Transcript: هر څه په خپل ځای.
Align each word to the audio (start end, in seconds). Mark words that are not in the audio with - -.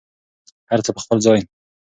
هر 0.69 0.79
څه 0.85 0.89
په 0.95 0.99
خپل 1.03 1.17
ځای. 1.25 1.39